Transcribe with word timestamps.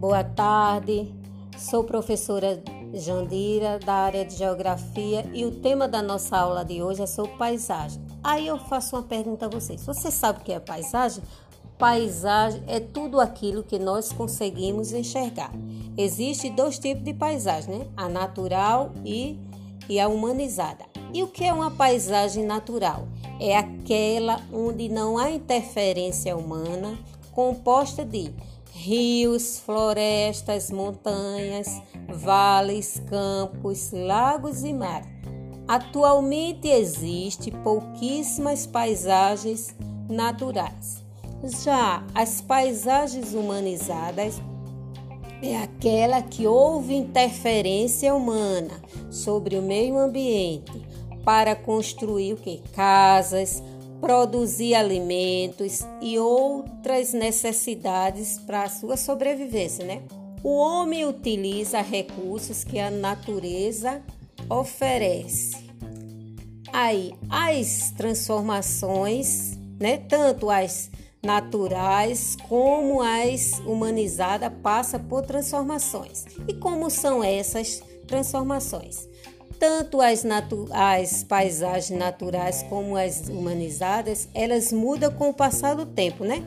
Boa 0.00 0.24
tarde, 0.24 1.14
sou 1.58 1.84
professora 1.84 2.58
Jandira 2.94 3.78
da 3.78 3.92
área 3.92 4.24
de 4.24 4.34
Geografia 4.34 5.30
e 5.34 5.44
o 5.44 5.60
tema 5.60 5.86
da 5.86 6.00
nossa 6.00 6.38
aula 6.38 6.64
de 6.64 6.82
hoje 6.82 7.02
é 7.02 7.06
sobre 7.06 7.32
paisagem. 7.32 8.00
Aí 8.24 8.46
eu 8.46 8.56
faço 8.56 8.96
uma 8.96 9.02
pergunta 9.02 9.44
a 9.44 9.48
vocês: 9.50 9.84
você 9.84 10.10
sabe 10.10 10.40
o 10.40 10.42
que 10.42 10.52
é 10.54 10.58
paisagem? 10.58 11.22
Paisagem 11.76 12.62
é 12.66 12.80
tudo 12.80 13.20
aquilo 13.20 13.62
que 13.62 13.78
nós 13.78 14.10
conseguimos 14.10 14.90
enxergar. 14.94 15.52
Existem 15.98 16.54
dois 16.54 16.78
tipos 16.78 17.04
de 17.04 17.12
paisagem, 17.12 17.80
né? 17.80 17.86
A 17.94 18.08
natural 18.08 18.92
e, 19.04 19.38
e 19.86 20.00
a 20.00 20.08
humanizada. 20.08 20.86
E 21.12 21.22
o 21.22 21.28
que 21.28 21.44
é 21.44 21.52
uma 21.52 21.72
paisagem 21.72 22.46
natural? 22.46 23.06
É 23.38 23.54
aquela 23.54 24.40
onde 24.50 24.88
não 24.88 25.18
há 25.18 25.30
interferência 25.30 26.34
humana, 26.34 26.98
composta 27.32 28.02
de 28.02 28.32
rios, 28.72 29.58
florestas, 29.58 30.70
montanhas, 30.70 31.82
vales, 32.08 33.02
campos, 33.08 33.90
lagos 33.92 34.64
e 34.64 34.72
mar. 34.72 35.02
Atualmente 35.68 36.68
existe 36.68 37.50
pouquíssimas 37.50 38.66
paisagens 38.66 39.74
naturais. 40.08 41.02
Já 41.62 42.04
as 42.14 42.40
paisagens 42.40 43.34
humanizadas 43.34 44.40
é 45.42 45.56
aquela 45.56 46.20
que 46.20 46.46
houve 46.46 46.94
interferência 46.94 48.14
humana 48.14 48.80
sobre 49.10 49.56
o 49.56 49.62
meio 49.62 49.98
ambiente 49.98 50.86
para 51.24 51.54
construir 51.54 52.34
o 52.34 52.36
que? 52.36 52.62
Casas, 52.74 53.62
produzir 54.00 54.74
alimentos 54.74 55.80
e 56.00 56.18
outras 56.18 57.12
necessidades 57.12 58.38
para 58.38 58.62
a 58.62 58.68
sua 58.68 58.96
sobrevivência, 58.96 59.84
né? 59.84 60.02
O 60.42 60.56
homem 60.56 61.04
utiliza 61.04 61.80
recursos 61.80 62.64
que 62.64 62.78
a 62.78 62.90
natureza 62.90 64.02
oferece. 64.48 65.70
Aí, 66.72 67.12
as 67.28 67.90
transformações, 67.90 69.58
né, 69.78 69.98
tanto 69.98 70.48
as 70.48 70.90
naturais 71.22 72.36
como 72.48 73.02
as 73.02 73.58
humanizadas 73.66 74.52
passa 74.62 74.98
por 74.98 75.22
transformações. 75.22 76.24
E 76.48 76.54
como 76.54 76.88
são 76.88 77.22
essas 77.22 77.82
transformações? 78.06 79.08
Tanto 79.60 80.00
as, 80.00 80.24
as, 80.72 81.22
paisagens 81.22 81.90
naturais 81.90 82.64
como 82.70 82.96
as 82.96 83.28
humanizadas, 83.28 84.26
elas 84.34 84.72
mudam 84.72 85.12
com 85.12 85.28
o 85.28 85.34
passar 85.34 85.74
do 85.76 85.84
tempo, 85.84 86.24
né? 86.24 86.42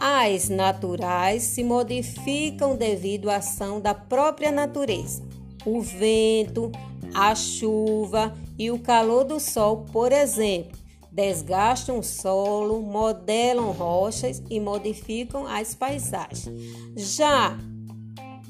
As 0.00 0.48
naturais 0.48 1.42
se 1.42 1.62
modificam 1.62 2.76
devido 2.76 3.30
à 3.30 3.36
ação 3.36 3.78
da 3.78 3.94
própria 3.94 4.50
natureza. 4.50 5.22
O 5.66 5.82
vento, 5.82 6.72
a 7.14 7.34
chuva 7.34 8.34
e 8.58 8.70
o 8.70 8.78
calor 8.78 9.24
do 9.24 9.38
sol, 9.38 9.84
por 9.92 10.10
exemplo, 10.10 10.78
desgastam 11.12 11.98
o 11.98 12.02
solo, 12.02 12.80
modelam 12.80 13.70
rochas 13.70 14.42
e 14.48 14.58
modificam 14.58 15.46
as 15.46 15.74
paisagens. 15.74 16.50
Já 16.96 17.56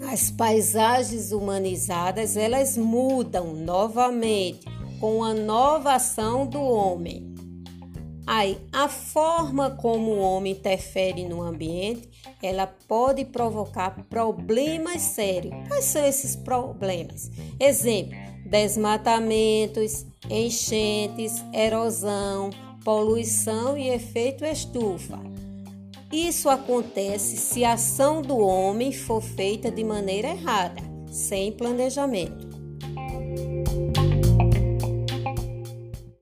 as 0.00 0.31
paisagens 0.31 1.33
humanizadas, 1.33 2.37
elas 2.37 2.77
mudam 2.77 3.55
novamente 3.55 4.67
com 5.01 5.23
a 5.23 5.34
nova 5.34 5.95
ação 5.95 6.47
do 6.47 6.61
homem. 6.61 7.34
Aí, 8.27 8.59
a 8.73 8.89
forma 8.89 9.70
como 9.73 10.12
o 10.12 10.19
homem 10.19 10.55
interfere 10.55 11.28
no 11.28 11.42
ambiente, 11.42 12.09
ela 12.42 12.67
pode 12.67 13.25
provocar 13.27 13.91
problemas 14.09 15.03
sérios. 15.03 15.55
Quais 15.69 15.84
são 15.84 16.05
esses 16.05 16.35
problemas? 16.35 17.30
Exemplo: 17.61 18.17
desmatamentos, 18.47 20.07
enchentes, 20.30 21.45
erosão, 21.52 22.48
poluição 22.83 23.77
e 23.77 23.89
efeito 23.91 24.45
estufa. 24.45 25.18
Isso 26.14 26.48
acontece 26.48 27.36
se 27.36 27.64
a 27.64 27.73
ação 27.73 28.23
do 28.23 28.39
homem 28.39 28.92
for 28.92 29.20
feita 29.20 29.69
de 29.69 29.83
maneira 29.83 30.29
errada, 30.29 30.80
sem 31.11 31.51
planejamento. 31.51 32.48